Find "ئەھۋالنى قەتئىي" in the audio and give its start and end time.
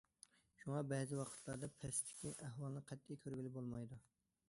2.41-3.25